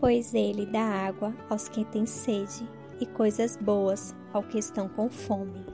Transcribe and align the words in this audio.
pois 0.00 0.32
ele 0.32 0.64
dá 0.64 0.82
água 0.82 1.34
aos 1.50 1.68
que 1.68 1.84
têm 1.84 2.06
sede 2.06 2.66
e 2.98 3.04
coisas 3.04 3.56
boas 3.58 4.16
ao 4.32 4.42
que 4.42 4.58
estão 4.58 4.88
com 4.88 5.10
fome. 5.10 5.64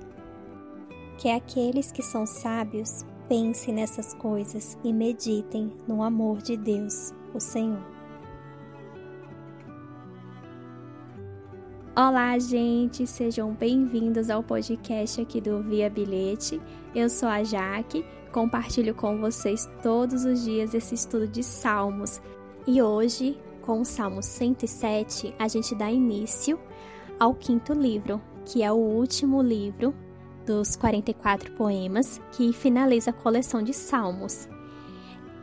Que 1.16 1.30
aqueles 1.30 1.92
que 1.92 2.02
são 2.02 2.26
sábios 2.26 3.06
pensem 3.28 3.74
nessas 3.74 4.12
coisas 4.14 4.76
e 4.82 4.92
meditem 4.92 5.72
no 5.86 6.02
amor 6.02 6.42
de 6.42 6.56
Deus, 6.56 7.14
o 7.32 7.40
Senhor. 7.40 7.96
Olá, 11.96 12.38
gente, 12.38 13.06
sejam 13.06 13.54
bem-vindos 13.54 14.28
ao 14.28 14.42
podcast 14.42 15.20
aqui 15.20 15.40
do 15.40 15.62
Via 15.62 15.88
Bilhete. 15.88 16.60
Eu 16.94 17.08
sou 17.08 17.28
a 17.28 17.42
Jaque, 17.42 18.04
compartilho 18.32 18.94
com 18.94 19.18
vocês 19.18 19.66
todos 19.82 20.24
os 20.24 20.44
dias 20.44 20.74
esse 20.74 20.94
estudo 20.94 21.26
de 21.26 21.42
Salmos. 21.42 22.20
E 22.66 22.82
hoje 22.82 23.38
com 23.66 23.80
o 23.80 23.84
Salmo 23.84 24.22
107, 24.22 25.34
a 25.36 25.48
gente 25.48 25.74
dá 25.74 25.90
início 25.90 26.58
ao 27.18 27.34
quinto 27.34 27.72
livro, 27.72 28.22
que 28.44 28.62
é 28.62 28.70
o 28.70 28.76
último 28.76 29.42
livro 29.42 29.92
dos 30.46 30.76
44 30.76 31.50
poemas 31.52 32.20
que 32.30 32.52
finaliza 32.52 33.10
a 33.10 33.12
coleção 33.12 33.60
de 33.60 33.74
salmos. 33.74 34.48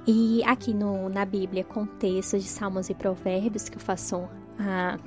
E 0.07 0.41
aqui 0.45 0.73
no, 0.73 1.09
na 1.09 1.25
Bíblia, 1.25 1.65
com 1.65 1.85
textos 1.85 2.43
de 2.43 2.49
salmos 2.49 2.89
e 2.89 2.95
provérbios, 2.95 3.67
que 3.67 3.75
eu 3.75 3.81
faço 3.81 4.27
a 4.57 4.97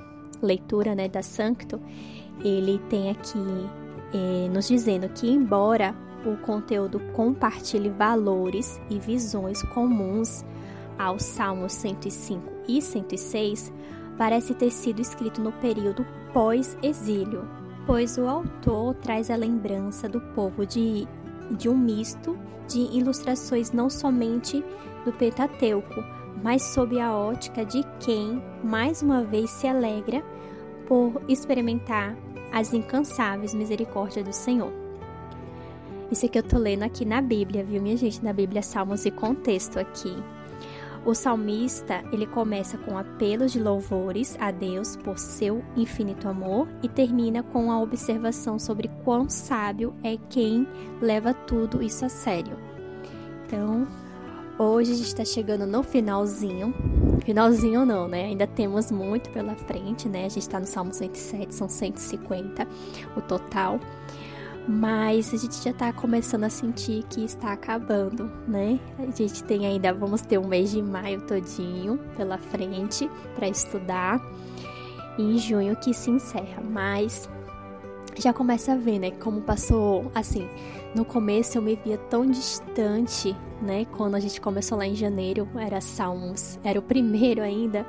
leitura 0.41 0.93
né, 0.93 1.09
da 1.09 1.23
Sancto, 1.23 1.81
ele 2.43 2.77
tem 2.87 3.09
aqui 3.09 3.39
eh, 4.13 4.47
nos 4.53 4.67
dizendo 4.67 5.09
que, 5.09 5.27
embora 5.27 5.95
o 6.23 6.37
conteúdo 6.37 6.99
compartilhe 7.13 7.89
valores 7.89 8.79
e 8.89 8.99
visões 8.99 9.61
comuns 9.73 10.45
aos 10.97 11.23
Salmos 11.23 11.73
105 11.73 12.43
e 12.67 12.81
106 12.81 13.71
parece 14.17 14.53
ter 14.53 14.71
sido 14.71 14.99
escrito 15.01 15.41
no 15.41 15.51
período 15.53 16.05
pós-exílio, 16.33 17.47
pois 17.85 18.17
o 18.17 18.27
autor 18.27 18.95
traz 18.95 19.29
a 19.29 19.35
lembrança 19.35 20.09
do 20.09 20.19
povo 20.33 20.65
de, 20.65 21.07
de 21.51 21.69
um 21.69 21.77
misto 21.77 22.37
de 22.67 22.79
ilustrações 22.97 23.71
não 23.71 23.89
somente 23.89 24.63
do 25.05 25.13
Pentateuco, 25.13 26.03
mas 26.43 26.61
sob 26.63 26.99
a 26.99 27.15
ótica 27.15 27.65
de 27.65 27.83
quem, 27.99 28.43
mais 28.63 29.01
uma 29.01 29.23
vez, 29.23 29.49
se 29.49 29.67
alegra 29.67 30.23
por 30.87 31.21
experimentar 31.27 32.15
as 32.51 32.73
incansáveis 32.73 33.53
misericórdias 33.53 34.25
do 34.25 34.33
Senhor. 34.33 34.71
Isso 36.11 36.25
aqui 36.25 36.39
eu 36.39 36.43
tô 36.43 36.57
lendo 36.57 36.83
aqui 36.83 37.03
na 37.03 37.21
Bíblia, 37.21 37.63
viu, 37.63 37.81
minha 37.81 37.97
gente? 37.97 38.23
Na 38.23 38.31
Bíblia, 38.31 38.61
Salmos 38.61 39.05
e 39.05 39.11
Contexto 39.11 39.77
aqui. 39.77 40.15
O 41.07 41.15
salmista, 41.15 42.03
ele 42.11 42.27
começa 42.27 42.77
com 42.77 42.97
apelos 42.97 43.53
de 43.53 43.61
louvores 43.61 44.35
a 44.41 44.51
Deus 44.51 44.97
por 44.97 45.17
seu 45.17 45.63
infinito 45.73 46.27
amor 46.27 46.67
e 46.83 46.89
termina 46.89 47.41
com 47.41 47.71
a 47.71 47.79
observação 47.79 48.59
sobre 48.59 48.89
quão 49.05 49.29
sábio 49.29 49.95
é 50.03 50.17
quem 50.29 50.67
leva 50.99 51.33
tudo 51.33 51.81
isso 51.81 52.03
a 52.03 52.09
sério. 52.09 52.57
Então, 53.45 53.87
hoje 54.59 54.91
a 54.91 54.95
gente 54.95 55.07
está 55.07 55.23
chegando 55.23 55.65
no 55.65 55.81
finalzinho. 55.81 56.75
Finalzinho 57.23 57.85
não, 57.85 58.09
né? 58.09 58.25
Ainda 58.25 58.45
temos 58.45 58.91
muito 58.91 59.29
pela 59.29 59.55
frente, 59.55 60.09
né? 60.09 60.25
A 60.25 60.29
gente 60.29 60.39
está 60.39 60.59
no 60.59 60.67
Salmo 60.67 60.93
107, 60.93 61.55
são 61.55 61.69
150 61.69 62.67
o 63.15 63.21
total 63.21 63.79
mas 64.67 65.33
a 65.33 65.37
gente 65.37 65.63
já 65.63 65.71
tá 65.71 65.93
começando 65.93 66.43
a 66.43 66.49
sentir 66.49 67.03
que 67.09 67.23
está 67.23 67.53
acabando, 67.53 68.29
né? 68.47 68.79
A 68.99 69.09
gente 69.11 69.43
tem 69.43 69.65
ainda, 69.65 69.93
vamos 69.93 70.21
ter 70.21 70.37
um 70.37 70.47
mês 70.47 70.71
de 70.71 70.81
maio 70.81 71.21
todinho 71.21 71.97
pela 72.17 72.37
frente 72.37 73.09
para 73.35 73.47
estudar. 73.47 74.21
E 75.17 75.23
em 75.23 75.37
junho 75.37 75.75
que 75.77 75.93
se 75.93 76.11
encerra, 76.11 76.61
mas 76.61 77.29
já 78.17 78.33
começa 78.33 78.73
a 78.73 78.75
ver, 78.75 78.99
né, 78.99 79.11
como 79.11 79.41
passou, 79.41 80.11
assim, 80.13 80.47
no 80.95 81.05
começo 81.05 81.57
eu 81.57 81.61
me 81.61 81.75
via 81.75 81.97
tão 81.97 82.25
distante, 82.25 83.35
né, 83.61 83.85
quando 83.85 84.15
a 84.15 84.19
gente 84.19 84.41
começou 84.41 84.77
lá 84.77 84.85
em 84.85 84.95
janeiro, 84.95 85.47
era 85.55 85.79
Salmos, 85.81 86.59
era 86.63 86.79
o 86.79 86.81
primeiro 86.81 87.41
ainda, 87.41 87.85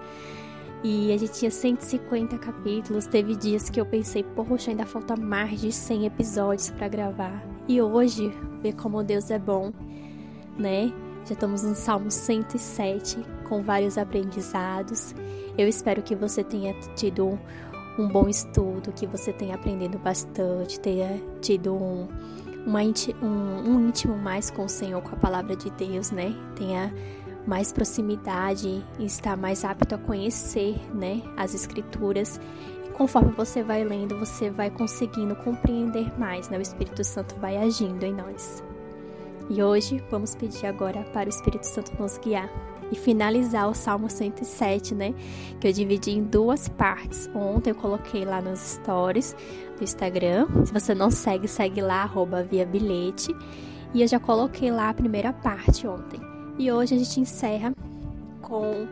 e 0.83 1.13
a 1.13 1.17
gente 1.17 1.33
tinha 1.33 1.51
150 1.51 2.39
capítulos. 2.39 3.07
Teve 3.07 3.35
dias 3.35 3.69
que 3.69 3.81
eu 3.81 3.87
pensei, 3.87 4.23
poxa, 4.23 4.71
ainda 4.71 4.87
falta 4.87 5.17
mais 5.17 5.61
de 5.61 5.73
100 5.73 6.07
episódios 6.07 6.71
para 6.71 6.89
gravar. 6.89 7.43
E 7.67 7.83
hoje, 7.83 8.33
ver 8.63 8.75
como 8.75 9.03
Deus 9.03 9.31
é 9.31 9.39
bom, 9.39 9.73
né? 10.57 10.93
Já 11.25 11.35
estamos 11.35 11.63
no 11.63 11.75
Salmo 11.75 12.11
107, 12.11 13.19
com 13.49 13.63
vários 13.63 13.99
aprendizados. 13.99 15.15
Eu 15.59 15.69
espero 15.69 16.03
que 16.03 16.15
você 16.15 16.43
tenha 16.43 16.73
tido 16.95 17.39
um 17.99 18.09
bom 18.09 18.29
estudo, 18.29 18.93
que 18.93 19.07
você 19.07 19.33
tenha 19.33 19.57
aprendido 19.57 19.99
bastante, 19.99 20.79
tenha 20.79 21.21
tido 21.43 21.75
um, 21.75 22.09
uma, 22.65 22.81
um, 23.21 23.71
um 23.71 23.89
íntimo 23.89 24.17
mais 24.17 24.51
com 24.51 24.65
o 24.65 24.69
Senhor, 24.69 25.03
com 25.03 25.15
a 25.17 25.19
palavra 25.19 25.57
de 25.57 25.69
Deus, 25.71 26.13
né? 26.13 26.33
Tenha 26.55 26.95
mais 27.49 27.73
proximidade 27.73 28.85
e 28.99 29.07
estar 29.07 29.37
mais 29.37 29.65
apto 29.65 29.95
a 29.95 29.99
conhecer, 29.99 30.79
né, 30.95 31.23
as 31.37 31.55
escrituras. 31.55 32.39
E 32.87 32.91
conforme 32.91 33.33
você 33.33 33.63
vai 33.63 33.83
lendo, 33.83 34.19
você 34.19 34.51
vai 34.51 34.71
conseguindo 34.71 35.35
compreender 35.35 36.17
mais, 36.19 36.51
né? 36.51 36.59
O 36.59 36.63
Espírito 36.63 37.03
Santo 37.03 37.35
vai 37.37 37.57
agindo 37.57 38.05
em 38.05 38.13
nós. 38.13 38.63
E 39.49 39.63
hoje 39.63 40.05
vamos 40.11 40.35
pedir 40.35 40.67
agora 40.67 41.03
para 41.05 41.27
o 41.27 41.31
Espírito 41.31 41.65
Santo 41.65 41.91
nos 41.99 42.19
guiar 42.19 42.51
e 42.93 42.97
finalizar 42.97 43.69
o 43.69 43.75
Salmo 43.75 44.11
107, 44.11 44.95
né? 44.95 45.15
Que 45.59 45.69
eu 45.69 45.73
dividi 45.73 46.11
em 46.11 46.23
duas 46.23 46.69
partes. 46.69 47.31
Ontem 47.35 47.71
eu 47.71 47.75
coloquei 47.75 48.27
lá 48.27 48.43
nos 48.43 48.59
stories 48.59 49.35
do 49.79 49.85
Instagram. 49.85 50.47
Se 50.67 50.73
você 50.73 50.95
não 50.95 51.11
segue, 51.11 51.49
segue 51.49 51.81
lá, 51.81 52.03
arroba 52.03 52.43
via 52.43 52.67
bilhete. 52.67 53.35
E 53.95 54.03
eu 54.03 54.09
já 54.09 54.21
coloquei 54.21 54.71
lá 54.71 54.91
a 54.91 54.95
primeira 54.95 55.33
parte 55.33 55.87
ontem. 55.87 56.21
E 56.59 56.73
hoje 56.73 56.97
a 56.97 56.99
gente 56.99 57.21
encerra 57.21 57.73
com 58.43 58.89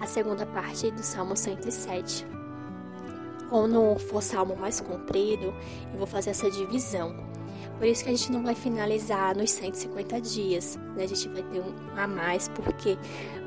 a 0.00 0.06
segunda 0.06 0.46
parte 0.46 0.90
do 0.90 1.02
Salmo 1.02 1.36
107. 1.36 2.26
Quando 3.50 3.98
for 3.98 4.22
salmo 4.22 4.56
mais 4.56 4.80
comprido, 4.80 5.52
eu 5.92 5.98
vou 5.98 6.06
fazer 6.06 6.30
essa 6.30 6.50
divisão. 6.50 7.14
Por 7.76 7.86
isso 7.86 8.04
que 8.04 8.10
a 8.10 8.16
gente 8.16 8.32
não 8.32 8.42
vai 8.42 8.54
finalizar 8.54 9.36
nos 9.36 9.50
150 9.50 10.20
dias, 10.20 10.78
né? 10.96 11.04
A 11.04 11.06
gente 11.06 11.28
vai 11.28 11.42
ter 11.42 11.60
um 11.60 11.74
a 11.96 12.06
mais, 12.06 12.48
porque 12.48 12.96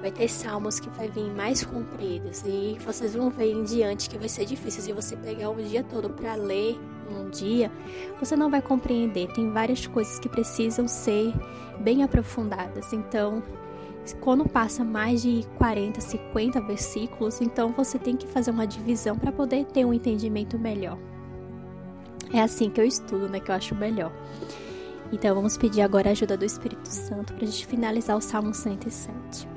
vai 0.01 0.11
ter 0.11 0.27
salmos 0.27 0.79
que 0.79 0.89
vai 0.89 1.07
vir 1.07 1.31
mais 1.33 1.63
compridos. 1.63 2.43
E 2.45 2.77
vocês 2.85 3.15
vão 3.15 3.31
ver 3.31 3.51
em 3.51 3.63
diante 3.63 4.09
que 4.09 4.17
vai 4.19 4.29
ser 4.29 4.45
difícil. 4.45 4.83
Se 4.83 4.93
você 4.93 5.15
pegar 5.15 5.49
o 5.49 5.55
dia 5.55 5.83
todo 5.83 6.09
para 6.11 6.35
ler 6.35 6.79
um 7.09 7.29
dia, 7.29 7.71
você 8.19 8.35
não 8.35 8.49
vai 8.49 8.61
compreender. 8.61 9.31
Tem 9.33 9.49
várias 9.51 9.87
coisas 9.87 10.19
que 10.19 10.29
precisam 10.29 10.87
ser 10.87 11.33
bem 11.79 12.03
aprofundadas. 12.03 12.91
Então, 12.91 13.41
quando 14.19 14.47
passa 14.47 14.83
mais 14.83 15.21
de 15.21 15.45
40, 15.57 16.01
50 16.01 16.61
versículos, 16.61 17.39
então 17.39 17.71
você 17.71 17.97
tem 17.97 18.17
que 18.17 18.27
fazer 18.27 18.51
uma 18.51 18.67
divisão 18.67 19.17
para 19.17 19.31
poder 19.31 19.65
ter 19.65 19.85
um 19.85 19.93
entendimento 19.93 20.59
melhor. 20.59 20.97
É 22.33 22.41
assim 22.41 22.69
que 22.69 22.81
eu 22.81 22.85
estudo, 22.85 23.29
né? 23.29 23.39
Que 23.39 23.51
eu 23.51 23.55
acho 23.55 23.75
melhor. 23.75 24.11
Então 25.11 25.35
vamos 25.35 25.55
pedir 25.55 25.81
agora 25.81 26.09
a 26.09 26.11
ajuda 26.11 26.35
do 26.35 26.43
Espírito 26.43 26.87
Santo 26.87 27.33
para 27.33 27.43
a 27.43 27.47
gente 27.47 27.67
finalizar 27.67 28.17
o 28.17 28.21
Salmo 28.21 28.53
107. 28.53 29.47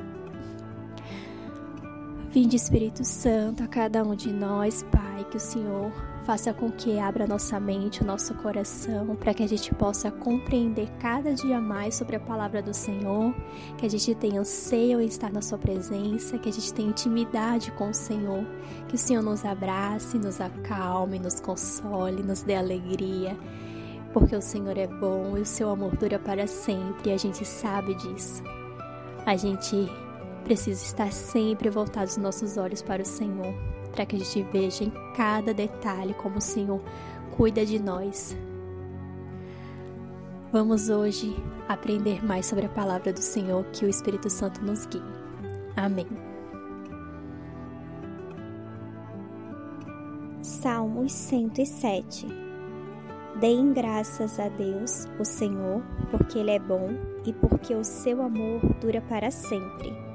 Vinde 2.30 2.56
Espírito 2.56 3.02
Santo 3.02 3.62
a 3.62 3.66
cada 3.66 4.04
um 4.04 4.14
de 4.14 4.30
nós, 4.30 4.84
Pai, 4.92 5.24
que 5.30 5.38
o 5.38 5.40
Senhor 5.40 5.90
faça 6.26 6.52
com 6.52 6.72
que 6.72 6.98
abra 6.98 7.24
nossa 7.24 7.60
mente, 7.60 8.02
o 8.02 8.04
nosso 8.04 8.34
coração, 8.34 9.14
para 9.14 9.32
que 9.32 9.44
a 9.44 9.48
gente 9.48 9.72
possa 9.72 10.10
compreender 10.10 10.88
cada 10.98 11.32
dia 11.32 11.60
mais 11.60 11.94
sobre 11.94 12.16
a 12.16 12.20
palavra 12.20 12.60
do 12.60 12.74
Senhor, 12.74 13.32
que 13.78 13.86
a 13.86 13.88
gente 13.88 14.12
tenha 14.16 14.40
anseio 14.40 15.00
em 15.00 15.06
estar 15.06 15.32
na 15.32 15.40
Sua 15.40 15.56
presença, 15.56 16.36
que 16.36 16.48
a 16.48 16.52
gente 16.52 16.74
tenha 16.74 16.88
intimidade 16.88 17.70
com 17.70 17.90
o 17.90 17.94
Senhor, 17.94 18.44
que 18.88 18.96
o 18.96 18.98
Senhor 18.98 19.22
nos 19.22 19.44
abrace, 19.44 20.18
nos 20.18 20.40
acalme, 20.40 21.20
nos 21.20 21.38
console, 21.38 22.24
nos 22.24 22.42
dê 22.42 22.56
alegria, 22.56 23.38
porque 24.12 24.34
o 24.34 24.42
Senhor 24.42 24.76
é 24.76 24.88
bom 24.88 25.38
e 25.38 25.42
o 25.42 25.46
seu 25.46 25.70
amor 25.70 25.96
dura 25.96 26.18
para 26.18 26.48
sempre 26.48 27.10
e 27.10 27.12
a 27.12 27.16
gente 27.16 27.44
sabe 27.44 27.94
disso. 27.94 28.42
A 29.24 29.36
gente 29.36 29.88
precisa 30.42 30.84
estar 30.84 31.12
sempre 31.12 31.70
voltados 31.70 32.16
os 32.16 32.22
nossos 32.22 32.56
olhos 32.56 32.82
para 32.82 33.02
o 33.02 33.06
Senhor 33.06 33.75
para 33.96 34.04
que 34.04 34.14
a 34.14 34.18
gente 34.18 34.42
veja 34.52 34.84
em 34.84 34.92
cada 35.16 35.54
detalhe 35.54 36.12
como 36.14 36.36
o 36.36 36.40
Senhor 36.40 36.82
cuida 37.34 37.64
de 37.64 37.78
nós. 37.78 38.36
Vamos 40.52 40.90
hoje 40.90 41.34
aprender 41.66 42.24
mais 42.24 42.46
sobre 42.46 42.66
a 42.66 42.68
palavra 42.68 43.12
do 43.12 43.20
Senhor, 43.20 43.64
que 43.72 43.86
o 43.86 43.88
Espírito 43.88 44.28
Santo 44.28 44.62
nos 44.62 44.86
guie. 44.86 45.02
Amém. 45.74 46.06
Salmos 50.42 51.12
107 51.12 52.26
Deem 53.40 53.72
graças 53.72 54.38
a 54.38 54.48
Deus, 54.48 55.06
o 55.18 55.24
Senhor, 55.24 55.82
porque 56.10 56.38
Ele 56.38 56.52
é 56.52 56.58
bom 56.58 56.90
e 57.26 57.32
porque 57.34 57.74
o 57.74 57.84
seu 57.84 58.22
amor 58.22 58.60
dura 58.80 59.02
para 59.02 59.30
sempre. 59.30 60.05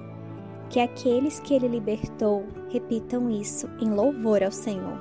Que 0.72 0.80
aqueles 0.80 1.38
que 1.42 1.54
ele 1.54 1.68
libertou 1.68 2.46
repitam 2.70 3.30
isso 3.30 3.70
em 3.82 3.90
louvor 3.90 4.42
ao 4.42 4.54
Senhor. 4.54 4.98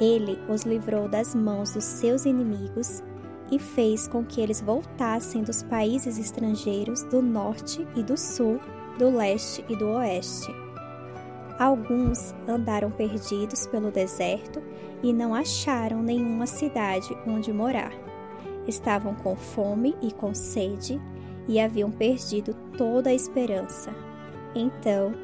Ele 0.00 0.38
os 0.48 0.62
livrou 0.62 1.08
das 1.08 1.34
mãos 1.34 1.74
dos 1.74 1.82
seus 1.82 2.24
inimigos 2.24 3.02
e 3.50 3.58
fez 3.58 4.06
com 4.06 4.24
que 4.24 4.40
eles 4.40 4.60
voltassem 4.60 5.42
dos 5.42 5.64
países 5.64 6.16
estrangeiros 6.16 7.02
do 7.02 7.20
norte 7.20 7.84
e 7.96 8.04
do 8.04 8.16
sul, 8.16 8.60
do 8.96 9.10
leste 9.10 9.64
e 9.68 9.74
do 9.74 9.88
oeste. 9.88 10.46
Alguns 11.58 12.32
andaram 12.46 12.92
perdidos 12.92 13.66
pelo 13.66 13.90
deserto 13.90 14.62
e 15.02 15.12
não 15.12 15.34
acharam 15.34 16.04
nenhuma 16.04 16.46
cidade 16.46 17.18
onde 17.26 17.52
morar. 17.52 17.92
Estavam 18.64 19.12
com 19.16 19.34
fome 19.34 19.96
e 20.00 20.12
com 20.12 20.32
sede 20.32 21.00
e 21.48 21.58
haviam 21.58 21.90
perdido 21.90 22.54
toda 22.76 23.10
a 23.10 23.14
esperança. 23.14 24.07
Então, 24.58 25.14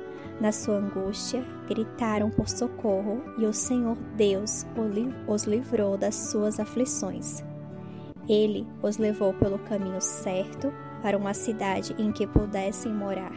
na 0.41 0.53
sua 0.53 0.77
angústia, 0.77 1.45
gritaram 1.67 2.31
por 2.31 2.49
socorro 2.49 3.21
e 3.37 3.45
o 3.45 3.53
Senhor 3.53 3.97
Deus 4.17 4.65
os 5.27 5.43
livrou 5.43 5.99
das 5.99 6.15
suas 6.31 6.61
aflições. 6.61 7.43
Ele 8.29 8.65
os 8.81 8.97
levou 8.97 9.35
pelo 9.35 9.59
caminho 9.59 10.01
certo 10.01 10.73
para 11.03 11.19
uma 11.19 11.35
cidade 11.35 11.97
em 11.99 12.13
que 12.13 12.29
pudessem 12.29 12.93
morar. 12.93 13.33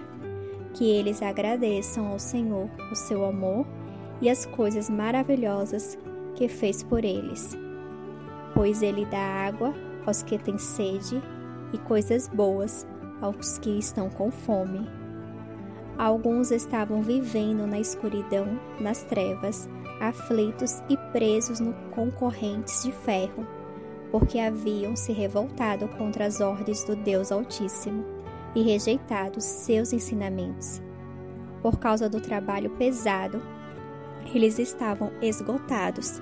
Que 0.75 0.85
eles 0.85 1.23
agradeçam 1.23 2.07
ao 2.07 2.19
Senhor 2.19 2.69
o 2.91 2.95
seu 2.95 3.25
amor 3.25 3.65
e 4.21 4.29
as 4.29 4.45
coisas 4.45 4.87
maravilhosas 4.87 5.97
que 6.35 6.47
fez 6.47 6.83
por 6.83 7.03
eles. 7.03 7.57
Pois 8.53 8.83
ele 8.83 9.03
dá 9.05 9.17
água 9.17 9.73
aos 10.05 10.21
que 10.21 10.37
têm 10.37 10.59
sede 10.59 11.21
e 11.73 11.77
coisas 11.79 12.27
boas 12.27 12.87
aos 13.19 13.57
que 13.57 13.71
estão 13.71 14.09
com 14.09 14.29
fome. 14.29 14.96
Alguns 15.97 16.51
estavam 16.51 17.01
vivendo 17.01 17.65
na 17.65 17.79
escuridão, 17.79 18.59
nas 18.79 19.03
trevas, 19.03 19.67
aflitos 19.99 20.81
e 20.89 20.97
presos 21.11 21.59
no 21.59 21.73
concorrentes 21.91 22.83
de 22.83 22.91
ferro 22.91 23.45
porque 24.11 24.39
haviam 24.39 24.95
se 24.95 25.11
revoltado 25.11 25.87
contra 25.89 26.25
as 26.25 26.39
ordens 26.39 26.83
do 26.83 26.95
Deus 26.95 27.31
Altíssimo 27.31 28.05
e 28.55 28.61
rejeitado 28.61 29.41
seus 29.41 29.93
ensinamentos. 29.93 30.81
Por 31.61 31.77
causa 31.77 32.09
do 32.09 32.21
trabalho 32.21 32.69
pesado, 32.71 33.41
eles 34.33 34.59
estavam 34.59 35.11
esgotados, 35.21 36.21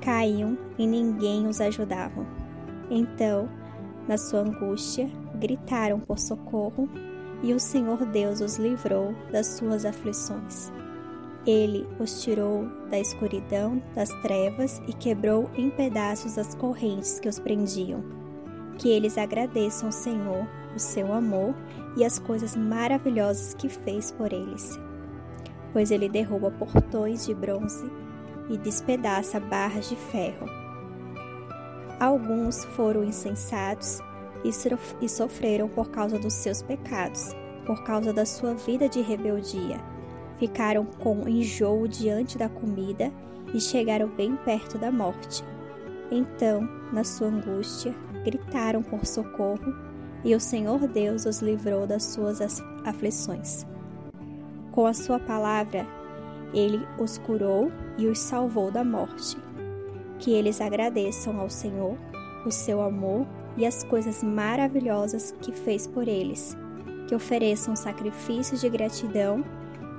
caíam 0.00 0.58
e 0.78 0.86
ninguém 0.86 1.46
os 1.46 1.60
ajudava. 1.60 2.26
Então, 2.90 3.48
na 4.06 4.18
sua 4.18 4.40
angústia, 4.40 5.08
gritaram 5.36 5.98
por 5.98 6.18
socorro 6.18 6.88
e 7.42 7.52
o 7.52 7.60
Senhor 7.60 8.04
Deus 8.06 8.40
os 8.40 8.56
livrou 8.56 9.14
das 9.30 9.46
suas 9.48 9.84
aflições. 9.84 10.70
Ele 11.44 11.88
os 11.98 12.22
tirou 12.22 12.66
da 12.88 12.98
escuridão, 12.98 13.82
das 13.94 14.08
trevas 14.22 14.80
e 14.86 14.92
quebrou 14.92 15.50
em 15.56 15.70
pedaços 15.70 16.38
as 16.38 16.54
correntes 16.54 17.18
que 17.18 17.28
os 17.28 17.40
prendiam. 17.40 18.04
Que 18.78 18.88
eles 18.88 19.18
agradeçam 19.18 19.88
ao 19.88 19.92
Senhor 19.92 20.46
o 20.74 20.78
seu 20.78 21.12
amor 21.12 21.54
e 21.96 22.04
as 22.04 22.18
coisas 22.18 22.56
maravilhosas 22.56 23.54
que 23.54 23.68
fez 23.68 24.12
por 24.12 24.32
eles. 24.32 24.78
Pois 25.72 25.90
ele 25.90 26.08
derruba 26.08 26.50
portões 26.50 27.26
de 27.26 27.34
bronze 27.34 27.90
e 28.48 28.56
despedaça 28.56 29.40
barras 29.40 29.88
de 29.88 29.96
ferro. 29.96 30.46
Alguns 31.98 32.64
foram 32.66 33.02
insensatos 33.02 34.00
e 34.44 35.08
sofreram 35.08 35.68
por 35.68 35.90
causa 35.90 36.18
dos 36.18 36.34
seus 36.34 36.62
pecados, 36.62 37.34
por 37.66 37.82
causa 37.84 38.12
da 38.12 38.26
sua 38.26 38.54
vida 38.54 38.88
de 38.88 39.00
rebeldia 39.00 39.92
ficaram 40.42 40.84
com 40.84 41.28
enjoo 41.28 41.86
diante 41.86 42.36
da 42.36 42.48
comida 42.48 43.12
e 43.54 43.60
chegaram 43.60 44.08
bem 44.08 44.34
perto 44.34 44.76
da 44.76 44.90
morte. 44.90 45.44
Então, 46.10 46.68
na 46.92 47.04
sua 47.04 47.28
angústia, 47.28 47.94
gritaram 48.24 48.82
por 48.82 49.06
socorro 49.06 49.72
e 50.24 50.34
o 50.34 50.40
Senhor 50.40 50.88
Deus 50.88 51.26
os 51.26 51.40
livrou 51.40 51.86
das 51.86 52.02
suas 52.06 52.40
aflições. 52.84 53.64
Com 54.72 54.84
a 54.84 54.92
sua 54.92 55.20
palavra, 55.20 55.86
ele 56.52 56.84
os 56.98 57.18
curou 57.18 57.70
e 57.96 58.08
os 58.08 58.18
salvou 58.18 58.68
da 58.68 58.82
morte. 58.82 59.36
Que 60.18 60.32
eles 60.32 60.60
agradeçam 60.60 61.38
ao 61.38 61.48
Senhor 61.48 61.96
o 62.44 62.50
seu 62.50 62.82
amor 62.82 63.28
e 63.56 63.66
as 63.66 63.84
coisas 63.84 64.22
maravilhosas 64.22 65.34
que 65.40 65.52
fez 65.52 65.86
por 65.86 66.08
eles, 66.08 66.56
que 67.06 67.14
ofereçam 67.14 67.76
sacrifícios 67.76 68.60
de 68.60 68.68
gratidão 68.68 69.44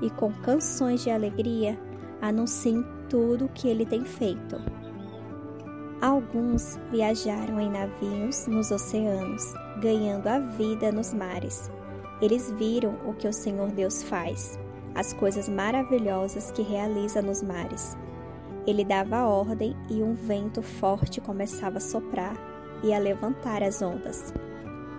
e 0.01 0.09
com 0.09 0.31
canções 0.31 1.03
de 1.03 1.09
alegria 1.09 1.79
anunciem 2.21 2.83
tudo 3.09 3.45
o 3.45 3.49
que 3.49 3.67
ele 3.67 3.85
tem 3.85 4.03
feito. 4.03 4.57
Alguns 6.01 6.77
viajaram 6.91 7.59
em 7.59 7.69
navios 7.69 8.47
nos 8.47 8.71
oceanos, 8.71 9.53
ganhando 9.81 10.27
a 10.27 10.39
vida 10.39 10.91
nos 10.91 11.13
mares. 11.13 11.71
Eles 12.21 12.51
viram 12.51 12.97
o 13.05 13.13
que 13.13 13.27
o 13.27 13.33
Senhor 13.33 13.71
Deus 13.71 14.03
faz, 14.03 14.59
as 14.95 15.13
coisas 15.13 15.47
maravilhosas 15.47 16.51
que 16.51 16.61
realiza 16.61 17.21
nos 17.21 17.41
mares. 17.41 17.97
Ele 18.65 18.83
dava 18.83 19.25
ordem 19.25 19.75
e 19.89 20.01
um 20.01 20.13
vento 20.13 20.61
forte 20.61 21.21
começava 21.21 21.77
a 21.77 21.81
soprar 21.81 22.52
e 22.83 22.93
a 22.93 22.99
levantar 22.99 23.63
as 23.63 23.81
ondas. 23.81 24.33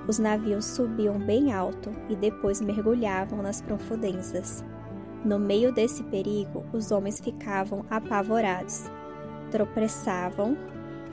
Os 0.06 0.18
navios 0.18 0.64
subiam 0.64 1.18
bem 1.18 1.52
alto 1.52 1.90
e 2.08 2.16
depois 2.16 2.60
mergulhavam 2.60 3.42
nas 3.42 3.62
profundezas. 3.62 4.64
No 5.24 5.38
meio 5.38 5.72
desse 5.72 6.02
perigo, 6.04 6.64
os 6.72 6.90
homens 6.90 7.20
ficavam 7.20 7.84
apavorados, 7.88 8.84
tropeçavam 9.50 10.56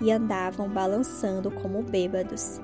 e 0.02 0.12
andavam 0.12 0.68
balançando 0.68 1.50
como 1.52 1.84
bêbados. 1.84 2.60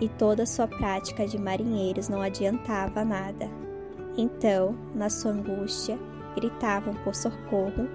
E 0.00 0.08
toda 0.08 0.44
sua 0.44 0.68
prática 0.68 1.26
de 1.26 1.38
marinheiros 1.38 2.08
não 2.10 2.20
adiantava 2.20 3.02
nada. 3.02 3.48
Então, 4.18 4.76
na 4.94 5.08
sua 5.08 5.30
angústia, 5.30 5.98
gritavam 6.34 6.94
por 6.96 7.14
socorro, 7.14 7.88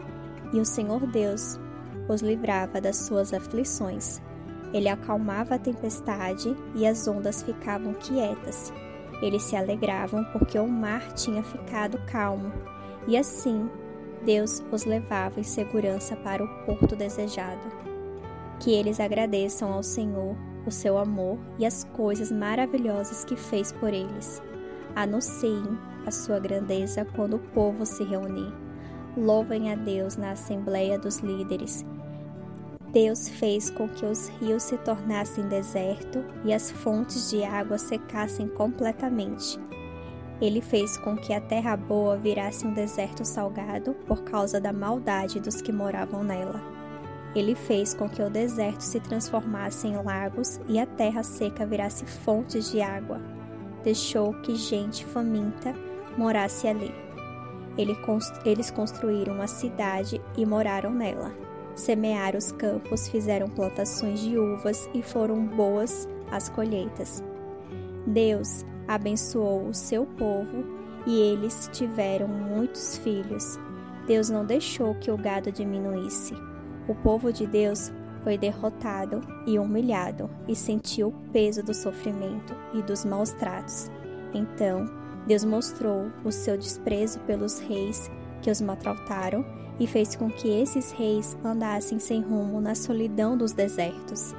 e 0.51 0.59
o 0.59 0.65
Senhor 0.65 1.05
Deus 1.05 1.59
os 2.09 2.21
livrava 2.21 2.81
das 2.81 2.97
suas 2.97 3.33
aflições. 3.33 4.19
Ele 4.73 4.87
acalmava 4.87 5.55
a 5.55 5.59
tempestade 5.59 6.55
e 6.75 6.87
as 6.87 7.07
ondas 7.07 7.43
ficavam 7.43 7.93
quietas. 7.93 8.71
Eles 9.21 9.43
se 9.43 9.55
alegravam 9.55 10.23
porque 10.31 10.57
o 10.57 10.67
mar 10.67 11.13
tinha 11.13 11.43
ficado 11.43 11.99
calmo, 12.07 12.51
e 13.07 13.17
assim 13.17 13.69
Deus 14.25 14.63
os 14.71 14.85
levava 14.85 15.39
em 15.39 15.43
segurança 15.43 16.15
para 16.15 16.43
o 16.43 16.65
porto 16.65 16.95
desejado. 16.95 17.61
Que 18.59 18.71
eles 18.71 18.99
agradeçam 18.99 19.73
ao 19.73 19.83
Senhor 19.83 20.35
o 20.65 20.71
seu 20.71 20.97
amor 20.97 21.37
e 21.57 21.65
as 21.65 21.83
coisas 21.83 22.31
maravilhosas 22.31 23.25
que 23.25 23.35
fez 23.35 23.71
por 23.71 23.89
eles. 23.89 24.41
Anunciem 24.95 25.63
a 26.05 26.11
sua 26.11 26.39
grandeza 26.39 27.05
quando 27.15 27.35
o 27.35 27.39
povo 27.39 27.85
se 27.85 28.03
reunir. 28.03 28.53
Louvem 29.17 29.71
a 29.71 29.75
Deus 29.75 30.15
na 30.15 30.31
assembleia 30.31 30.97
dos 30.97 31.19
líderes 31.19 31.83
Deus 32.91 33.29
fez 33.29 33.69
com 33.69 33.87
que 33.87 34.05
os 34.05 34.27
rios 34.27 34.63
se 34.63 34.77
tornassem 34.77 35.47
deserto 35.47 36.25
e 36.43 36.53
as 36.53 36.69
fontes 36.69 37.29
de 37.29 37.41
água 37.41 37.77
secassem 37.77 38.49
completamente. 38.49 39.57
Ele 40.41 40.59
fez 40.59 40.97
com 40.97 41.15
que 41.15 41.33
a 41.33 41.39
terra 41.39 41.77
boa 41.77 42.17
virasse 42.17 42.67
um 42.67 42.73
deserto 42.73 43.23
salgado 43.23 43.93
por 44.05 44.23
causa 44.23 44.59
da 44.59 44.73
maldade 44.73 45.39
dos 45.39 45.61
que 45.61 45.71
moravam 45.71 46.21
nela. 46.21 46.61
Ele 47.33 47.55
fez 47.55 47.93
com 47.93 48.09
que 48.09 48.21
o 48.21 48.29
deserto 48.29 48.81
se 48.81 48.99
transformasse 48.99 49.87
em 49.87 49.95
lagos 49.95 50.59
e 50.67 50.77
a 50.77 50.85
terra 50.85 51.23
seca 51.23 51.65
virasse 51.65 52.05
fontes 52.05 52.69
de 52.69 52.81
água. 52.81 53.21
Deixou 53.85 54.33
que 54.41 54.53
gente 54.53 55.05
faminta 55.05 55.73
morasse 56.17 56.67
ali. 56.67 56.93
eles 58.43 58.69
construíram 58.69 59.35
uma 59.35 59.47
cidade 59.47 60.19
e 60.35 60.45
moraram 60.45 60.91
nela 60.91 61.50
semearam 61.75 62.37
os 62.37 62.51
campos, 62.51 63.07
fizeram 63.07 63.47
plantações 63.47 64.19
de 64.19 64.37
uvas 64.37 64.89
e 64.93 65.01
foram 65.01 65.45
boas 65.45 66.07
as 66.31 66.49
colheitas. 66.49 67.23
Deus 68.05 68.65
abençoou 68.87 69.67
o 69.67 69.73
seu 69.73 70.05
povo 70.05 70.65
e 71.05 71.19
eles 71.19 71.69
tiveram 71.71 72.27
muitos 72.27 72.97
filhos. 72.97 73.59
Deus 74.07 74.29
não 74.29 74.45
deixou 74.45 74.95
que 74.95 75.11
o 75.11 75.17
gado 75.17 75.51
diminuísse. 75.51 76.33
O 76.87 76.95
povo 76.95 77.31
de 77.31 77.45
Deus 77.45 77.91
foi 78.23 78.37
derrotado 78.37 79.21
e 79.45 79.57
humilhado 79.57 80.29
e 80.47 80.55
sentiu 80.55 81.09
o 81.09 81.31
peso 81.31 81.63
do 81.63 81.73
sofrimento 81.73 82.55
e 82.73 82.81
dos 82.81 83.05
maus 83.05 83.31
tratos. 83.31 83.89
Então, 84.33 84.85
Deus 85.27 85.43
mostrou 85.43 86.11
o 86.23 86.31
seu 86.31 86.57
desprezo 86.57 87.19
pelos 87.21 87.59
reis 87.59 88.09
que 88.41 88.49
os 88.49 88.61
maltrataram 88.61 89.45
e 89.79 89.87
fez 89.87 90.15
com 90.15 90.29
que 90.29 90.47
esses 90.47 90.91
reis 90.91 91.37
andassem 91.43 91.99
sem 91.99 92.21
rumo 92.21 92.61
na 92.61 92.75
solidão 92.75 93.37
dos 93.37 93.51
desertos, 93.51 94.35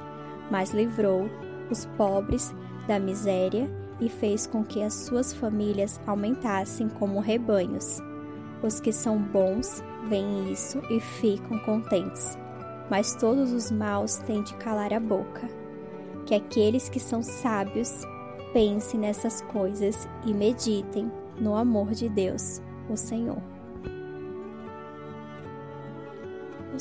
mas 0.49 0.71
livrou 0.71 1.29
os 1.69 1.85
pobres 1.97 2.53
da 2.87 2.99
miséria 2.99 3.69
e 3.99 4.09
fez 4.09 4.47
com 4.47 4.63
que 4.63 4.81
as 4.81 4.93
suas 4.93 5.33
famílias 5.33 5.99
aumentassem 6.05 6.89
como 6.89 7.19
rebanhos. 7.19 7.99
Os 8.61 8.79
que 8.79 8.91
são 8.91 9.17
bons 9.17 9.83
veem 10.09 10.51
isso 10.51 10.79
e 10.89 10.99
ficam 10.99 11.59
contentes, 11.59 12.37
mas 12.89 13.15
todos 13.15 13.51
os 13.51 13.71
maus 13.71 14.17
têm 14.17 14.43
de 14.43 14.53
calar 14.55 14.93
a 14.93 14.99
boca. 14.99 15.49
Que 16.25 16.35
aqueles 16.35 16.87
que 16.89 16.99
são 16.99 17.21
sábios 17.21 18.05
pensem 18.53 18.99
nessas 18.99 19.41
coisas 19.41 20.07
e 20.25 20.33
meditem 20.33 21.11
no 21.37 21.55
amor 21.55 21.91
de 21.91 22.07
Deus, 22.07 22.61
o 22.89 22.95
Senhor. 22.95 23.52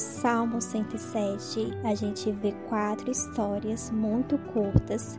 Salmo 0.02 0.60
107, 0.60 1.78
a 1.84 1.94
gente 1.94 2.32
vê 2.32 2.50
quatro 2.68 3.08
histórias 3.08 3.88
muito 3.92 4.36
curtas 4.52 5.16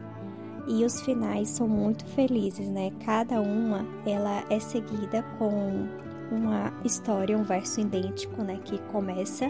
e 0.67 0.83
os 0.83 0.99
finais 1.01 1.47
são 1.47 1.69
muito 1.69 2.05
felizes, 2.07 2.67
né? 2.67 2.91
Cada 3.05 3.39
uma 3.39 3.85
ela 4.05 4.43
é 4.49 4.59
seguida 4.59 5.23
com 5.39 5.87
uma 6.29 6.73
história, 6.83 7.37
um 7.37 7.43
verso 7.43 7.79
idêntico, 7.79 8.43
né, 8.43 8.59
que 8.65 8.77
começa 8.91 9.49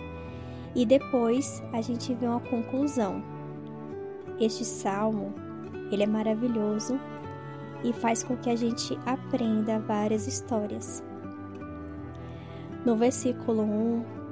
e 0.75 0.85
depois 0.85 1.63
a 1.73 1.81
gente 1.81 2.13
vê 2.13 2.27
uma 2.27 2.39
conclusão. 2.39 3.23
Este 4.39 4.63
salmo, 4.63 5.33
ele 5.91 6.03
é 6.03 6.07
maravilhoso 6.07 6.99
e 7.83 7.91
faz 7.91 8.21
com 8.23 8.37
que 8.37 8.51
a 8.51 8.55
gente 8.55 8.95
aprenda 9.03 9.79
várias 9.79 10.27
histórias. 10.27 11.03
No 12.85 12.95
versículo 12.95 13.63
1, 13.63 14.22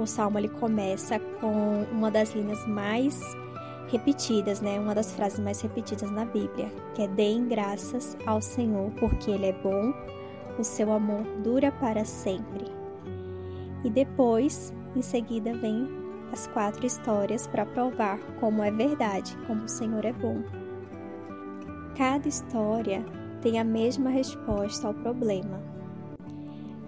o 0.00 0.06
salmo 0.06 0.38
ele 0.38 0.48
começa 0.48 1.18
com 1.40 1.84
uma 1.92 2.10
das 2.10 2.32
linhas 2.32 2.66
mais 2.66 3.20
repetidas, 3.88 4.60
né? 4.60 4.78
Uma 4.78 4.94
das 4.94 5.12
frases 5.12 5.38
mais 5.38 5.60
repetidas 5.60 6.10
na 6.10 6.24
Bíblia, 6.24 6.70
que 6.94 7.02
é 7.02 7.08
deem 7.08 7.48
graças 7.48 8.16
ao 8.26 8.40
Senhor, 8.40 8.90
porque 8.98 9.30
ele 9.30 9.46
é 9.46 9.52
bom, 9.52 9.92
o 10.58 10.64
seu 10.64 10.92
amor 10.92 11.22
dura 11.42 11.72
para 11.72 12.04
sempre. 12.04 12.66
E 13.84 13.90
depois, 13.90 14.72
em 14.94 15.02
seguida, 15.02 15.54
vem 15.54 15.88
as 16.32 16.46
quatro 16.48 16.84
histórias 16.84 17.46
para 17.46 17.64
provar 17.64 18.18
como 18.40 18.62
é 18.62 18.70
verdade, 18.70 19.36
como 19.46 19.64
o 19.64 19.68
Senhor 19.68 20.04
é 20.04 20.12
bom. 20.12 20.42
Cada 21.96 22.28
história 22.28 23.04
tem 23.40 23.58
a 23.58 23.64
mesma 23.64 24.10
resposta 24.10 24.88
ao 24.88 24.94
problema. 24.94 25.77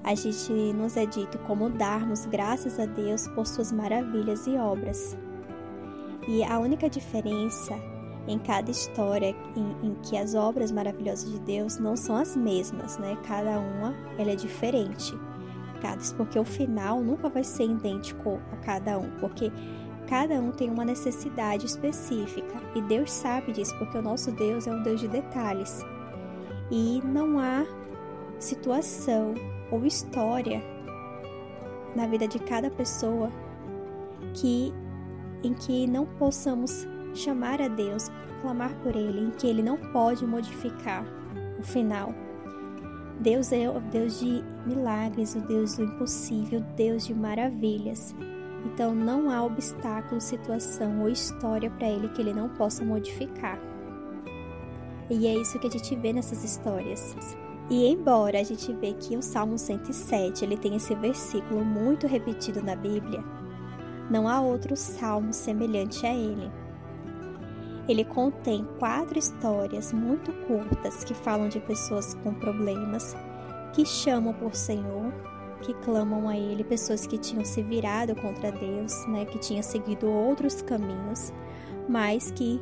A 0.02 0.14
gente 0.14 0.52
nos 0.72 0.96
é 0.96 1.04
dito 1.04 1.38
como 1.40 1.68
darmos 1.68 2.24
graças 2.26 2.80
a 2.80 2.86
Deus 2.86 3.28
por 3.28 3.46
suas 3.46 3.70
maravilhas 3.70 4.46
e 4.46 4.56
obras. 4.56 5.16
E 6.26 6.42
a 6.42 6.58
única 6.58 6.88
diferença 6.88 7.74
em 8.26 8.38
cada 8.38 8.70
história 8.70 9.34
em, 9.56 9.86
em, 9.86 9.94
que 10.02 10.16
as 10.16 10.34
obras 10.34 10.70
maravilhosas 10.70 11.30
de 11.30 11.38
Deus 11.40 11.78
não 11.78 11.96
são 11.96 12.16
as 12.16 12.36
mesmas, 12.36 12.98
né? 12.98 13.16
Cada 13.26 13.58
uma 13.58 13.94
ela 14.18 14.30
é 14.30 14.36
diferente. 14.36 15.12
Cada, 15.80 16.02
porque 16.16 16.38
o 16.38 16.44
final 16.44 17.00
nunca 17.00 17.28
vai 17.28 17.44
ser 17.44 17.64
idêntico 17.64 18.40
a 18.52 18.56
cada 18.56 18.98
um, 18.98 19.10
porque 19.18 19.50
cada 20.06 20.34
um 20.34 20.50
tem 20.50 20.70
uma 20.70 20.84
necessidade 20.84 21.66
específica 21.66 22.60
e 22.74 22.82
Deus 22.82 23.10
sabe 23.10 23.52
disso, 23.52 23.76
porque 23.78 23.96
o 23.96 24.02
nosso 24.02 24.30
Deus 24.32 24.66
é 24.66 24.72
um 24.72 24.82
Deus 24.82 25.00
de 25.00 25.08
detalhes. 25.08 25.84
E 26.70 27.02
não 27.04 27.38
há 27.38 27.66
situação 28.38 29.34
ou 29.70 29.84
história 29.84 30.62
na 31.94 32.06
vida 32.06 32.26
de 32.26 32.38
cada 32.38 32.70
pessoa 32.70 33.30
que 34.34 34.72
em 35.42 35.54
que 35.54 35.86
não 35.86 36.04
possamos 36.04 36.86
chamar 37.14 37.60
a 37.62 37.68
Deus, 37.68 38.10
clamar 38.42 38.74
por 38.82 38.94
Ele, 38.94 39.20
em 39.20 39.30
que 39.30 39.46
Ele 39.46 39.62
não 39.62 39.76
pode 39.76 40.26
modificar 40.26 41.04
o 41.58 41.62
final. 41.62 42.14
Deus 43.18 43.52
é 43.52 43.68
o 43.68 43.80
Deus 43.80 44.18
de 44.18 44.42
milagres, 44.66 45.34
o 45.34 45.40
Deus 45.40 45.76
do 45.76 45.84
impossível, 45.84 46.60
o 46.60 46.74
Deus 46.74 47.06
de 47.06 47.14
maravilhas. 47.14 48.14
Então 48.64 48.94
não 48.94 49.30
há 49.30 49.42
obstáculo, 49.42 50.20
situação 50.20 51.00
ou 51.00 51.08
história 51.08 51.70
para 51.70 51.88
Ele 51.88 52.08
que 52.08 52.20
Ele 52.20 52.32
não 52.32 52.48
possa 52.50 52.84
modificar. 52.84 53.58
E 55.08 55.26
é 55.26 55.34
isso 55.34 55.58
que 55.58 55.66
a 55.66 55.70
gente 55.70 55.96
vê 55.96 56.12
nessas 56.12 56.44
histórias. 56.44 57.16
E 57.70 57.86
embora 57.86 58.40
a 58.40 58.42
gente 58.42 58.72
vê 58.72 58.92
que 58.94 59.16
o 59.16 59.22
Salmo 59.22 59.56
107 59.56 60.44
ele 60.44 60.56
tem 60.56 60.74
esse 60.74 60.92
versículo 60.96 61.64
muito 61.64 62.08
repetido 62.08 62.60
na 62.60 62.74
Bíblia, 62.74 63.22
não 64.10 64.26
há 64.26 64.40
outro 64.40 64.76
salmo 64.76 65.32
semelhante 65.32 66.04
a 66.04 66.12
ele. 66.12 66.50
Ele 67.88 68.04
contém 68.04 68.66
quatro 68.78 69.16
histórias 69.18 69.92
muito 69.92 70.32
curtas 70.46 71.04
que 71.04 71.14
falam 71.14 71.48
de 71.48 71.60
pessoas 71.60 72.14
com 72.14 72.34
problemas, 72.34 73.16
que 73.72 73.86
chamam 73.86 74.34
por 74.34 74.54
Senhor, 74.54 75.12
que 75.62 75.74
clamam 75.74 76.28
a 76.28 76.36
Ele, 76.36 76.64
pessoas 76.64 77.06
que 77.06 77.18
tinham 77.18 77.44
se 77.44 77.62
virado 77.62 78.14
contra 78.16 78.50
Deus, 78.50 79.06
né, 79.06 79.24
que 79.24 79.38
tinham 79.38 79.62
seguido 79.62 80.08
outros 80.08 80.62
caminhos, 80.62 81.32
mas 81.88 82.30
que 82.30 82.60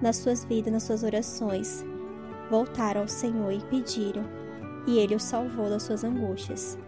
nas 0.00 0.16
suas 0.16 0.44
vidas, 0.44 0.72
nas 0.72 0.82
suas 0.82 1.02
orações, 1.02 1.84
voltaram 2.50 3.02
ao 3.02 3.08
Senhor 3.08 3.52
e 3.52 3.60
pediram, 3.60 4.24
e 4.86 4.98
Ele 4.98 5.14
os 5.14 5.22
salvou 5.22 5.68
das 5.68 5.82
suas 5.82 6.04
angústias. 6.04 6.78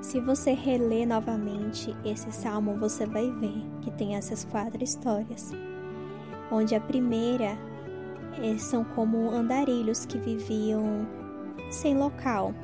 Se 0.00 0.20
você 0.20 0.52
reler 0.52 1.06
novamente 1.06 1.96
esse 2.04 2.30
salmo, 2.30 2.78
você 2.78 3.04
vai 3.04 3.30
ver 3.32 3.64
que 3.80 3.90
tem 3.90 4.14
essas 4.14 4.44
quatro 4.44 4.82
histórias 4.82 5.52
onde 6.50 6.74
a 6.74 6.80
primeira 6.80 7.58
é, 8.42 8.56
são 8.58 8.84
como 8.84 9.30
andarilhos 9.30 10.06
que 10.06 10.18
viviam 10.18 11.06
sem 11.70 11.96
local 11.96 12.54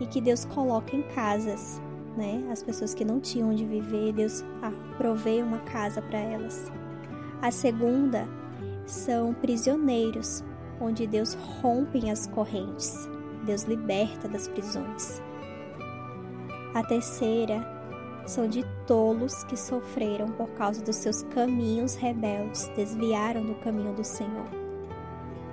e 0.00 0.06
que 0.06 0.20
Deus 0.20 0.44
coloca 0.44 0.94
em 0.94 1.02
casas, 1.02 1.80
né? 2.16 2.46
As 2.50 2.62
pessoas 2.62 2.94
que 2.94 3.04
não 3.04 3.20
tinham 3.20 3.50
onde 3.50 3.64
viver, 3.64 4.12
Deus 4.12 4.44
ah, 4.62 4.72
provê 4.98 5.42
uma 5.42 5.58
casa 5.60 6.02
para 6.02 6.18
elas. 6.18 6.70
A 7.40 7.50
segunda 7.50 8.28
são 8.86 9.32
prisioneiros, 9.34 10.42
onde 10.80 11.06
Deus 11.06 11.34
rompe 11.34 12.10
as 12.10 12.26
correntes, 12.26 13.08
Deus 13.44 13.62
liberta 13.64 14.28
das 14.28 14.48
prisões. 14.48 15.22
A 16.74 16.82
terceira 16.82 17.64
são 18.26 18.48
de 18.48 18.64
tolos 18.86 19.44
que 19.44 19.56
sofreram 19.56 20.30
por 20.32 20.48
causa 20.50 20.82
dos 20.82 20.96
seus 20.96 21.22
caminhos 21.24 21.94
rebeldes, 21.94 22.70
desviaram 22.74 23.44
do 23.44 23.54
caminho 23.56 23.94
do 23.94 24.04
Senhor. 24.04 24.46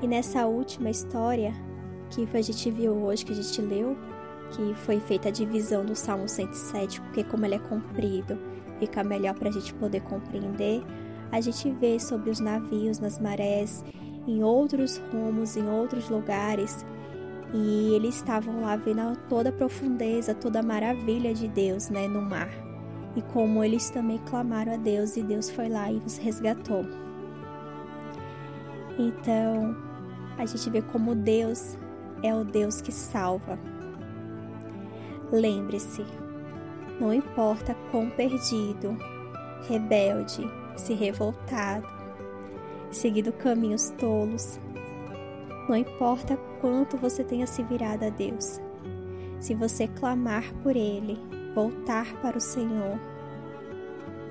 E 0.02 0.08
nessa 0.08 0.48
última 0.48 0.90
história 0.90 1.54
que 2.10 2.28
a 2.34 2.42
gente 2.42 2.72
viu 2.72 2.94
hoje, 2.94 3.26
que 3.26 3.32
a 3.32 3.36
gente 3.36 3.62
leu, 3.62 3.98
que 4.52 4.74
foi 4.76 5.00
feita 5.00 5.30
a 5.30 5.32
divisão 5.32 5.86
do 5.86 5.96
Salmo 5.96 6.28
107, 6.28 7.00
porque 7.02 7.24
como 7.24 7.46
ele 7.46 7.56
é 7.56 7.60
comprido, 7.60 8.38
fica 8.80 9.04
melhor 9.04 9.36
para 9.36 9.50
a 9.50 9.52
gente 9.52 9.74
poder 9.76 10.02
compreender. 10.02 10.84
A 11.32 11.40
gente 11.40 11.70
vê 11.72 12.00
sobre 12.00 12.30
os 12.30 12.40
navios 12.40 13.00
nas 13.00 13.20
marés, 13.20 13.84
em 14.28 14.44
outros 14.44 14.98
rumos, 15.12 15.58
em 15.58 15.68
outros 15.68 16.10
lugares, 16.10 16.86
e 17.54 17.94
eles 17.94 18.16
estavam 18.16 18.62
lá 18.62 18.76
vendo 18.76 19.18
toda 19.28 19.50
a 19.50 19.54
profundeza, 19.54 20.34
toda 20.34 20.60
a 20.60 20.64
maravilha 20.64 21.34
de 21.34 21.48
Deus, 21.48 21.90
né, 21.90 22.08
no 22.08 22.22
mar. 22.22 22.50
E 23.16 23.22
como 23.22 23.64
eles 23.64 23.90
também 23.90 24.20
clamaram 24.20 24.74
a 24.74 24.78
Deus 24.78 25.18
e 25.18 25.24
Deus 25.24 25.50
foi 25.50 25.68
lá 25.68 25.92
e 25.92 25.98
os 26.06 26.18
resgatou. 26.18 26.86
Então, 28.98 29.76
a 30.38 30.46
gente 30.46 30.70
vê 30.70 30.82
como 30.82 31.14
Deus 31.14 31.78
é 32.24 32.34
o 32.34 32.46
Deus 32.46 32.80
que 32.80 32.92
salva. 32.92 33.60
Lembre-se, 35.32 36.06
não 37.00 37.14
importa 37.14 37.76
quão 37.90 38.10
perdido, 38.10 38.98
rebelde, 39.68 40.50
se 40.78 40.94
revoltado, 40.94 41.88
seguido 42.92 43.32
caminhos 43.32 43.90
tolos, 43.92 44.60
não 45.68 45.76
importa 45.76 46.38
quanto 46.60 46.98
você 46.98 47.24
tenha 47.24 47.48
se 47.48 47.64
virado 47.64 48.06
a 48.06 48.10
Deus, 48.10 48.60
se 49.40 49.56
você 49.56 49.88
clamar 49.88 50.44
por 50.62 50.76
Ele, 50.76 51.18
voltar 51.56 52.14
para 52.22 52.38
o 52.38 52.42
Senhor, 52.42 53.00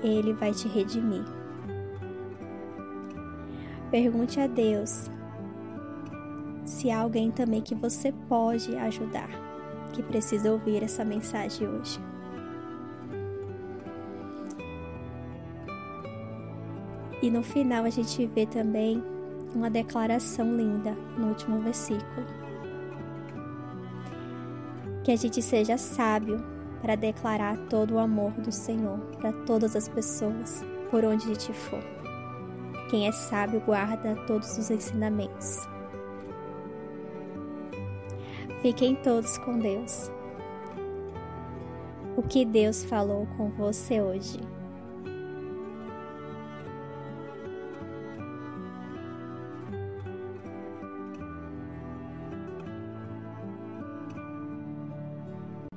Ele 0.01 0.33
vai 0.33 0.51
te 0.51 0.67
redimir. 0.67 1.25
Pergunte 3.89 4.39
a 4.39 4.47
Deus 4.47 5.09
se 6.63 6.89
há 6.89 6.99
alguém 7.01 7.29
também 7.31 7.61
que 7.61 7.75
você 7.75 8.13
pode 8.29 8.75
ajudar, 8.77 9.29
que 9.91 10.01
precisa 10.01 10.51
ouvir 10.51 10.83
essa 10.83 11.03
mensagem 11.03 11.67
hoje. 11.67 12.10
E 17.21 17.29
no 17.29 17.43
final 17.43 17.85
a 17.85 17.89
gente 17.89 18.25
vê 18.25 18.45
também 18.45 19.03
uma 19.53 19.69
declaração 19.69 20.55
linda 20.55 20.91
no 21.17 21.27
último 21.29 21.59
versículo. 21.59 22.25
Que 25.03 25.11
a 25.11 25.15
gente 25.15 25.41
seja 25.41 25.77
sábio 25.77 26.43
para 26.81 26.95
declarar 26.95 27.57
todo 27.69 27.95
o 27.95 27.99
amor 27.99 28.31
do 28.31 28.51
Senhor 28.51 28.99
para 29.19 29.31
todas 29.45 29.75
as 29.75 29.87
pessoas, 29.87 30.65
por 30.89 31.05
onde 31.05 31.25
a 31.25 31.27
gente 31.27 31.53
for. 31.53 31.83
Quem 32.89 33.07
é 33.07 33.11
sábio 33.11 33.61
guarda 33.61 34.15
todos 34.27 34.57
os 34.57 34.69
ensinamentos. 34.69 35.57
Fiquem 38.61 38.95
todos 38.95 39.37
com 39.39 39.57
Deus. 39.57 40.11
O 42.17 42.21
que 42.21 42.43
Deus 42.43 42.83
falou 42.83 43.27
com 43.37 43.49
você 43.49 44.01
hoje? 44.01 44.39